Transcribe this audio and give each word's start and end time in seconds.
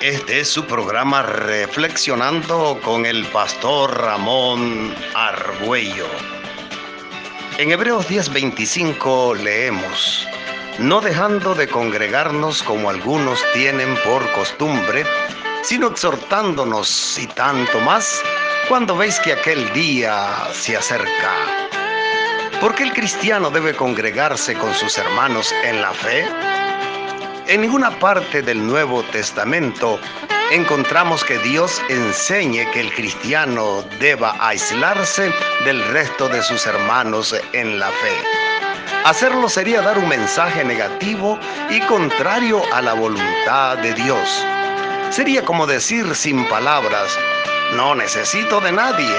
Este 0.00 0.40
es 0.40 0.48
su 0.48 0.64
programa 0.64 1.20
Reflexionando 1.20 2.80
con 2.82 3.04
el 3.04 3.26
pastor 3.26 4.00
Ramón 4.00 4.94
Argüello. 5.14 6.06
En 7.58 7.70
Hebreos 7.70 8.08
10:25 8.08 9.34
leemos, 9.34 10.26
no 10.78 11.02
dejando 11.02 11.54
de 11.54 11.68
congregarnos 11.68 12.62
como 12.62 12.88
algunos 12.88 13.44
tienen 13.52 13.94
por 13.96 14.26
costumbre, 14.32 15.04
sino 15.62 15.88
exhortándonos 15.88 17.18
y 17.18 17.26
tanto 17.26 17.78
más 17.80 18.22
cuando 18.70 18.96
veis 18.96 19.20
que 19.20 19.34
aquel 19.34 19.70
día 19.74 20.48
se 20.54 20.78
acerca. 20.78 21.34
¿Por 22.58 22.74
qué 22.74 22.84
el 22.84 22.94
cristiano 22.94 23.50
debe 23.50 23.76
congregarse 23.76 24.54
con 24.54 24.72
sus 24.72 24.96
hermanos 24.96 25.52
en 25.62 25.82
la 25.82 25.92
fe? 25.92 26.24
En 27.50 27.62
ninguna 27.62 27.90
parte 27.98 28.42
del 28.42 28.64
Nuevo 28.64 29.02
Testamento 29.02 29.98
encontramos 30.52 31.24
que 31.24 31.36
Dios 31.38 31.82
enseñe 31.88 32.64
que 32.70 32.78
el 32.78 32.94
cristiano 32.94 33.82
deba 33.98 34.36
aislarse 34.38 35.32
del 35.64 35.84
resto 35.88 36.28
de 36.28 36.44
sus 36.44 36.64
hermanos 36.64 37.34
en 37.52 37.80
la 37.80 37.88
fe. 37.88 38.14
Hacerlo 39.04 39.48
sería 39.48 39.82
dar 39.82 39.98
un 39.98 40.06
mensaje 40.06 40.64
negativo 40.64 41.40
y 41.70 41.80
contrario 41.80 42.62
a 42.72 42.82
la 42.82 42.94
voluntad 42.94 43.78
de 43.78 43.94
Dios. 43.94 44.46
Sería 45.10 45.44
como 45.44 45.66
decir 45.66 46.14
sin 46.14 46.48
palabras, 46.48 47.18
no 47.74 47.96
necesito 47.96 48.60
de 48.60 48.70
nadie 48.70 49.16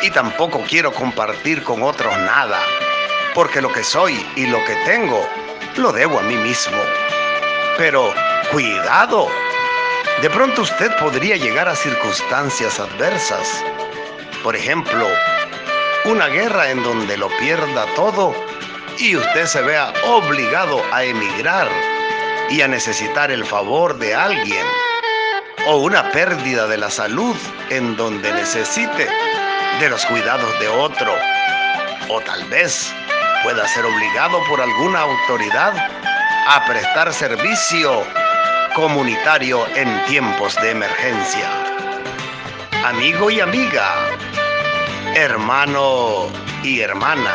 y 0.00 0.10
tampoco 0.12 0.62
quiero 0.66 0.94
compartir 0.94 1.62
con 1.62 1.82
otros 1.82 2.16
nada, 2.20 2.58
porque 3.34 3.60
lo 3.60 3.70
que 3.70 3.84
soy 3.84 4.26
y 4.34 4.46
lo 4.46 4.64
que 4.64 4.76
tengo 4.86 5.28
lo 5.76 5.92
debo 5.92 6.18
a 6.18 6.22
mí 6.22 6.36
mismo. 6.36 6.78
Pero 7.76 8.14
cuidado, 8.52 9.28
de 10.22 10.30
pronto 10.30 10.62
usted 10.62 10.90
podría 10.98 11.36
llegar 11.36 11.68
a 11.68 11.76
circunstancias 11.76 12.80
adversas. 12.80 13.62
Por 14.42 14.56
ejemplo, 14.56 15.06
una 16.06 16.28
guerra 16.28 16.70
en 16.70 16.82
donde 16.82 17.18
lo 17.18 17.28
pierda 17.38 17.84
todo 17.94 18.34
y 18.98 19.14
usted 19.16 19.44
se 19.44 19.60
vea 19.60 19.92
obligado 20.06 20.80
a 20.90 21.04
emigrar 21.04 21.68
y 22.48 22.62
a 22.62 22.68
necesitar 22.68 23.30
el 23.30 23.44
favor 23.44 23.98
de 23.98 24.14
alguien. 24.14 24.64
O 25.68 25.76
una 25.76 26.10
pérdida 26.12 26.66
de 26.68 26.78
la 26.78 26.90
salud 26.90 27.36
en 27.68 27.94
donde 27.96 28.32
necesite 28.32 29.06
de 29.80 29.90
los 29.90 30.06
cuidados 30.06 30.58
de 30.60 30.68
otro. 30.68 31.14
O 32.08 32.20
tal 32.20 32.42
vez 32.44 32.90
pueda 33.42 33.68
ser 33.68 33.84
obligado 33.84 34.40
por 34.48 34.62
alguna 34.62 35.00
autoridad 35.00 35.74
a 36.48 36.64
prestar 36.64 37.12
servicio 37.12 38.04
comunitario 38.76 39.66
en 39.74 39.88
tiempos 40.06 40.54
de 40.62 40.70
emergencia. 40.70 41.48
Amigo 42.84 43.30
y 43.30 43.40
amiga, 43.40 43.92
hermano 45.16 46.28
y 46.62 46.80
hermana, 46.80 47.32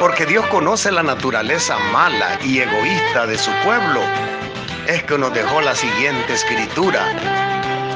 porque 0.00 0.26
Dios 0.26 0.44
conoce 0.46 0.90
la 0.90 1.04
naturaleza 1.04 1.78
mala 1.92 2.40
y 2.42 2.58
egoísta 2.58 3.26
de 3.28 3.38
su 3.38 3.52
pueblo, 3.64 4.00
es 4.88 5.04
que 5.04 5.16
nos 5.16 5.32
dejó 5.32 5.60
la 5.60 5.76
siguiente 5.76 6.32
escritura 6.32 7.06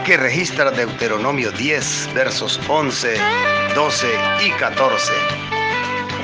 que 0.04 0.16
registra 0.16 0.70
Deuteronomio 0.70 1.50
10, 1.50 2.14
versos 2.14 2.60
11, 2.68 3.16
12 3.74 4.06
y 4.44 4.50
14. 4.52 5.53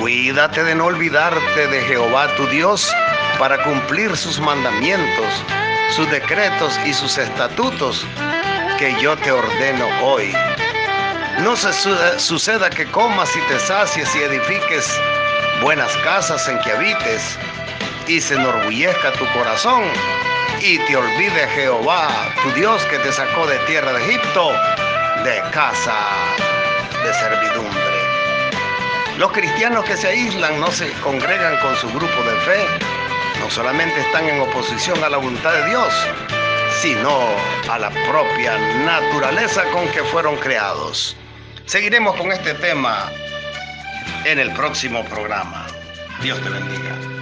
Cuídate 0.01 0.65
de 0.65 0.75
no 0.75 0.87
olvidarte 0.87 1.67
de 1.67 1.83
Jehová 1.83 2.35
tu 2.35 2.47
Dios 2.47 2.91
para 3.39 3.63
cumplir 3.63 4.17
sus 4.17 4.41
mandamientos, 4.41 5.45
sus 5.95 6.11
decretos 6.11 6.81
y 6.87 6.95
sus 6.95 7.19
estatutos 7.19 8.07
que 8.79 8.99
yo 8.99 9.15
te 9.19 9.31
ordeno 9.31 9.87
hoy. 10.03 10.33
No 11.41 11.55
se 11.55 11.71
suceda 12.19 12.71
que 12.71 12.87
comas 12.87 13.31
y 13.37 13.41
te 13.53 13.59
sacies 13.61 14.09
y 14.17 14.21
edifiques 14.21 14.99
buenas 15.63 15.95
casas 15.99 16.49
en 16.49 16.59
que 16.61 16.73
habites 16.73 17.39
y 18.07 18.23
se 18.23 18.37
enorgullezca 18.37 19.13
tu 19.13 19.27
corazón 19.39 19.83
y 20.63 20.79
te 20.79 20.97
olvide 20.97 21.47
Jehová, 21.55 22.09
tu 22.43 22.51
Dios 22.53 22.83
que 22.87 22.99
te 23.01 23.13
sacó 23.13 23.47
de 23.47 23.59
tierra 23.67 23.93
de 23.93 24.03
Egipto, 24.03 24.51
de 25.25 25.43
casa 25.53 25.95
de 27.05 27.13
servidumbre. 27.13 27.90
Los 29.21 29.33
cristianos 29.33 29.85
que 29.85 29.99
se 29.99 30.09
aíslan 30.09 30.59
no 30.61 30.71
se 30.71 30.91
congregan 31.03 31.55
con 31.59 31.77
su 31.77 31.89
grupo 31.89 32.07
de 32.07 32.41
fe, 32.41 32.65
no 33.39 33.51
solamente 33.51 34.01
están 34.01 34.27
en 34.27 34.41
oposición 34.41 35.05
a 35.05 35.11
la 35.11 35.19
voluntad 35.19 35.53
de 35.53 35.69
Dios, 35.69 35.93
sino 36.81 37.19
a 37.71 37.79
la 37.79 37.91
propia 37.91 38.57
naturaleza 38.83 39.65
con 39.75 39.87
que 39.89 40.03
fueron 40.05 40.37
creados. 40.37 41.19
Seguiremos 41.67 42.17
con 42.17 42.33
este 42.33 42.55
tema 42.55 43.13
en 44.25 44.39
el 44.39 44.55
próximo 44.55 45.05
programa. 45.05 45.67
Dios 46.23 46.41
te 46.41 46.49
bendiga. 46.49 47.20